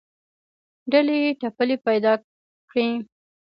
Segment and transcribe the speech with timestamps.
[0.91, 2.13] ډلې ټپلې پیدا
[2.69, 2.87] کړې